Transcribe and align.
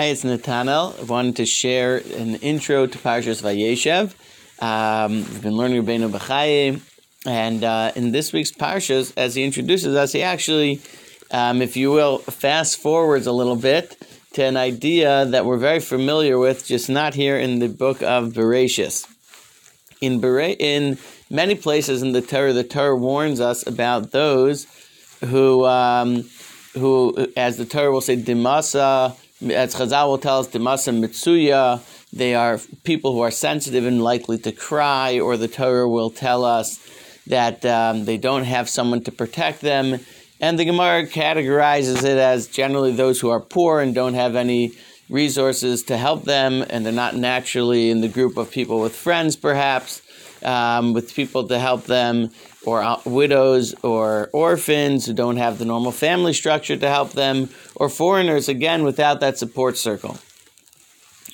Hi, 0.00 0.06
it's 0.06 0.24
Natanel. 0.24 0.98
I 0.98 1.02
wanted 1.02 1.36
to 1.36 1.44
share 1.44 1.98
an 1.98 2.36
intro 2.36 2.86
to 2.86 2.96
Parshas 2.96 3.42
Vayeshev. 3.42 4.14
Um, 4.62 5.16
we've 5.16 5.42
been 5.42 5.58
learning 5.58 5.84
Rabbeinu 5.84 6.10
B'chaye, 6.10 6.80
and 7.26 7.62
uh, 7.62 7.92
in 7.94 8.10
this 8.10 8.32
week's 8.32 8.50
Parshas, 8.50 9.12
as 9.18 9.34
he 9.34 9.44
introduces 9.44 9.94
us, 9.94 10.12
he 10.12 10.22
actually, 10.22 10.80
um, 11.32 11.60
if 11.60 11.76
you 11.76 11.90
will, 11.90 12.16
fast 12.16 12.78
forwards 12.78 13.26
a 13.26 13.32
little 13.32 13.56
bit 13.56 14.02
to 14.32 14.42
an 14.42 14.56
idea 14.56 15.26
that 15.26 15.44
we're 15.44 15.58
very 15.58 15.80
familiar 15.80 16.38
with, 16.38 16.66
just 16.66 16.88
not 16.88 17.12
here 17.12 17.36
in 17.36 17.58
the 17.58 17.68
book 17.68 18.02
of 18.02 18.32
Bereshis. 18.32 19.06
In, 20.00 20.18
Bere- 20.18 20.56
in 20.58 20.96
many 21.28 21.54
places 21.54 22.02
in 22.02 22.12
the 22.12 22.22
Torah, 22.22 22.54
the 22.54 22.64
Torah 22.64 22.96
warns 22.96 23.38
us 23.38 23.66
about 23.66 24.12
those 24.12 24.66
who, 25.26 25.66
um, 25.66 26.24
who, 26.72 27.28
as 27.36 27.58
the 27.58 27.66
Torah 27.66 27.92
will 27.92 28.00
say, 28.00 28.16
Dimasa, 28.16 29.14
as 29.42 29.74
Chazal 29.74 30.08
will 30.08 30.18
tell 30.18 30.40
us, 30.40 30.48
Dimasa 30.48 30.92
Mitsuya, 30.92 31.80
they 32.12 32.34
are 32.34 32.58
people 32.84 33.12
who 33.12 33.20
are 33.20 33.30
sensitive 33.30 33.86
and 33.86 34.02
likely 34.02 34.38
to 34.38 34.52
cry, 34.52 35.18
or 35.18 35.36
the 35.36 35.48
Torah 35.48 35.88
will 35.88 36.10
tell 36.10 36.44
us 36.44 36.78
that 37.26 37.64
um, 37.64 38.04
they 38.04 38.16
don't 38.16 38.44
have 38.44 38.68
someone 38.68 39.02
to 39.04 39.12
protect 39.12 39.60
them. 39.60 40.00
And 40.40 40.58
the 40.58 40.64
Gemara 40.64 41.06
categorizes 41.06 41.98
it 41.98 42.18
as 42.18 42.48
generally 42.48 42.92
those 42.92 43.20
who 43.20 43.30
are 43.30 43.40
poor 43.40 43.80
and 43.80 43.94
don't 43.94 44.14
have 44.14 44.36
any 44.36 44.72
resources 45.08 45.82
to 45.84 45.96
help 45.96 46.24
them, 46.24 46.64
and 46.70 46.84
they're 46.84 46.92
not 46.92 47.16
naturally 47.16 47.90
in 47.90 48.00
the 48.00 48.08
group 48.08 48.36
of 48.36 48.50
people 48.50 48.80
with 48.80 48.94
friends, 48.94 49.36
perhaps, 49.36 50.02
um, 50.42 50.92
with 50.92 51.14
people 51.14 51.46
to 51.48 51.58
help 51.58 51.84
them, 51.84 52.30
or 52.64 52.82
uh, 52.82 53.00
widows 53.04 53.74
or 53.82 54.28
orphans 54.32 55.06
who 55.06 55.12
don't 55.12 55.36
have 55.36 55.58
the 55.58 55.64
normal 55.64 55.92
family 55.92 56.32
structure 56.32 56.76
to 56.76 56.88
help 56.88 57.12
them, 57.12 57.48
or 57.74 57.88
foreigners, 57.88 58.48
again, 58.48 58.82
without 58.82 59.20
that 59.20 59.38
support 59.38 59.76
circle. 59.76 60.18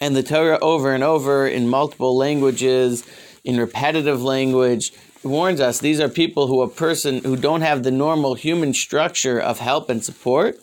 And 0.00 0.14
the 0.14 0.22
Torah, 0.22 0.58
over 0.60 0.92
and 0.92 1.02
over 1.02 1.46
in 1.46 1.68
multiple 1.68 2.16
languages, 2.16 3.04
in 3.44 3.58
repetitive 3.58 4.22
language, 4.22 4.92
warns 5.26 5.60
us 5.60 5.80
these 5.80 6.00
are 6.00 6.08
people 6.08 6.46
who 6.46 6.62
a 6.62 6.68
person 6.68 7.22
who 7.24 7.36
don't 7.36 7.62
have 7.62 7.82
the 7.82 7.90
normal 7.90 8.34
human 8.34 8.72
structure 8.72 9.38
of 9.38 9.58
help 9.58 9.90
and 9.90 10.04
support 10.04 10.58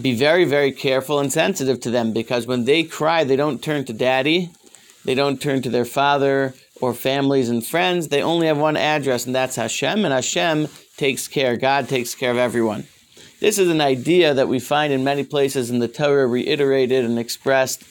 be 0.00 0.14
very 0.14 0.44
very 0.44 0.72
careful 0.72 1.18
and 1.18 1.32
sensitive 1.32 1.80
to 1.80 1.90
them 1.90 2.12
because 2.12 2.46
when 2.46 2.64
they 2.64 2.82
cry 2.82 3.24
they 3.24 3.36
don't 3.36 3.62
turn 3.62 3.84
to 3.84 3.92
daddy 3.92 4.50
they 5.04 5.14
don't 5.14 5.40
turn 5.40 5.62
to 5.62 5.70
their 5.70 5.84
father 5.84 6.54
or 6.80 6.94
families 6.94 7.48
and 7.48 7.64
friends 7.64 8.08
they 8.08 8.22
only 8.22 8.46
have 8.46 8.58
one 8.58 8.76
address 8.76 9.26
and 9.26 9.34
that's 9.34 9.56
Hashem 9.56 10.04
and 10.04 10.14
Hashem 10.14 10.68
takes 10.96 11.28
care 11.28 11.56
God 11.56 11.88
takes 11.88 12.14
care 12.14 12.30
of 12.30 12.38
everyone 12.38 12.86
this 13.40 13.58
is 13.58 13.68
an 13.68 13.80
idea 13.80 14.34
that 14.34 14.48
we 14.48 14.58
find 14.58 14.92
in 14.92 15.04
many 15.04 15.24
places 15.24 15.70
in 15.70 15.78
the 15.78 15.88
Torah 15.88 16.26
reiterated 16.26 17.04
and 17.04 17.18
expressed 17.18 17.84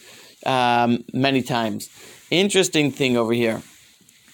um, 0.46 1.04
many 1.14 1.42
times 1.42 1.90
interesting 2.32 2.92
thing 2.92 3.18
over 3.18 3.34
here 3.34 3.62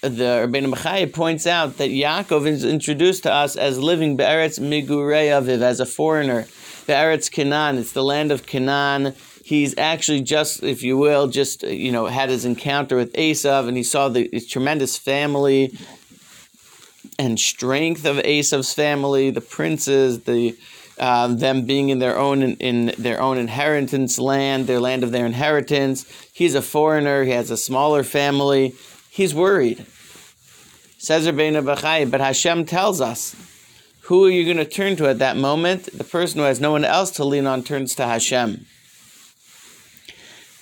the 0.00 0.48
Rabbeinu 0.48 0.72
B'chai 0.72 1.12
points 1.12 1.46
out 1.46 1.76
that 1.76 1.90
Yaakov 1.90 2.46
is 2.46 2.64
introduced 2.64 3.24
to 3.24 3.32
us 3.32 3.54
as 3.56 3.78
living 3.78 4.16
Be'eretz 4.16 4.58
Migurei 4.58 5.28
Aviv, 5.28 5.60
as 5.60 5.78
a 5.78 5.84
foreigner. 5.84 6.46
Be'eretz 6.86 7.30
Canaan, 7.30 7.76
it's 7.76 7.92
the 7.92 8.02
land 8.02 8.32
of 8.32 8.46
Canaan. 8.46 9.14
He's 9.50 9.76
actually 9.76 10.20
just, 10.20 10.62
if 10.62 10.84
you 10.84 10.96
will, 10.96 11.26
just, 11.26 11.64
you 11.64 11.90
know, 11.90 12.06
had 12.06 12.28
his 12.28 12.44
encounter 12.44 12.94
with 12.94 13.12
Esav 13.14 13.66
and 13.66 13.76
he 13.76 13.82
saw 13.82 14.08
the 14.08 14.28
tremendous 14.48 14.96
family 14.96 15.76
and 17.18 17.36
strength 17.36 18.04
of 18.04 18.18
Esav's 18.18 18.72
family, 18.72 19.30
the 19.30 19.40
princes, 19.40 20.20
the 20.20 20.56
uh, 21.00 21.26
them 21.26 21.66
being 21.66 21.88
in 21.88 21.98
their 21.98 22.16
own 22.16 22.42
in, 22.42 22.94
their 22.96 23.20
own 23.20 23.38
inheritance 23.38 24.20
land, 24.20 24.68
their 24.68 24.78
land 24.78 25.02
of 25.02 25.10
their 25.10 25.26
inheritance. 25.26 26.06
He's 26.32 26.54
a 26.54 26.62
foreigner. 26.62 27.24
He 27.24 27.32
has 27.32 27.50
a 27.50 27.56
smaller 27.56 28.04
family. 28.04 28.76
He's 29.10 29.34
worried. 29.34 29.84
Says 30.98 31.26
Rabbeinu 31.26 31.64
B'chai, 31.64 32.08
but 32.08 32.20
Hashem 32.20 32.66
tells 32.66 33.00
us, 33.00 33.34
who 34.02 34.26
are 34.26 34.30
you 34.30 34.44
going 34.44 34.64
to 34.64 34.64
turn 34.64 34.94
to 34.94 35.08
at 35.08 35.18
that 35.18 35.36
moment? 35.36 35.88
The 35.92 36.04
person 36.04 36.38
who 36.38 36.46
has 36.46 36.60
no 36.60 36.70
one 36.70 36.84
else 36.84 37.10
to 37.12 37.24
lean 37.24 37.48
on 37.48 37.64
turns 37.64 37.96
to 37.96 38.06
Hashem. 38.06 38.66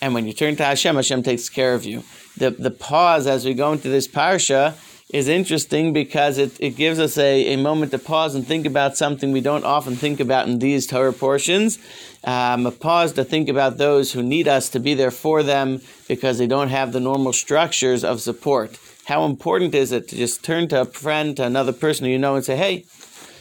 And 0.00 0.14
when 0.14 0.26
you 0.26 0.32
turn 0.32 0.56
to 0.56 0.64
Hashem, 0.64 0.96
Hashem 0.96 1.22
takes 1.22 1.48
care 1.48 1.74
of 1.74 1.84
you. 1.84 2.04
The, 2.36 2.50
the 2.50 2.70
pause 2.70 3.26
as 3.26 3.44
we 3.44 3.54
go 3.54 3.72
into 3.72 3.88
this 3.88 4.06
parsha 4.06 4.76
is 5.10 5.26
interesting 5.26 5.92
because 5.92 6.36
it, 6.36 6.52
it 6.60 6.76
gives 6.76 6.98
us 7.00 7.16
a, 7.16 7.54
a 7.54 7.56
moment 7.56 7.90
to 7.92 7.98
pause 7.98 8.34
and 8.34 8.46
think 8.46 8.66
about 8.66 8.96
something 8.96 9.32
we 9.32 9.40
don't 9.40 9.64
often 9.64 9.96
think 9.96 10.20
about 10.20 10.46
in 10.46 10.58
these 10.58 10.86
Torah 10.86 11.12
portions. 11.12 11.78
Um, 12.24 12.66
a 12.66 12.70
pause 12.70 13.12
to 13.14 13.24
think 13.24 13.48
about 13.48 13.78
those 13.78 14.12
who 14.12 14.22
need 14.22 14.46
us 14.46 14.68
to 14.70 14.80
be 14.80 14.94
there 14.94 15.10
for 15.10 15.42
them 15.42 15.80
because 16.08 16.38
they 16.38 16.46
don't 16.46 16.68
have 16.68 16.92
the 16.92 17.00
normal 17.00 17.32
structures 17.32 18.04
of 18.04 18.20
support. 18.20 18.78
How 19.06 19.24
important 19.24 19.74
is 19.74 19.92
it 19.92 20.08
to 20.08 20.16
just 20.16 20.44
turn 20.44 20.68
to 20.68 20.82
a 20.82 20.84
friend, 20.84 21.34
to 21.38 21.44
another 21.44 21.72
person 21.72 22.06
you 22.06 22.18
know, 22.18 22.34
and 22.36 22.44
say, 22.44 22.56
"Hey, 22.56 22.84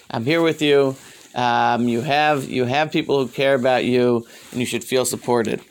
I'm 0.10 0.24
here 0.24 0.42
with 0.42 0.62
you. 0.62 0.96
Um, 1.36 1.90
you 1.90 2.02
have 2.02 2.50
you 2.50 2.64
have 2.64 2.92
people 2.92 3.20
who 3.20 3.28
care 3.28 3.56
about 3.56 3.84
you, 3.84 4.26
and 4.52 4.62
you 4.62 4.66
should 4.66 4.86
feel 4.86 5.04
supported." 5.04 5.62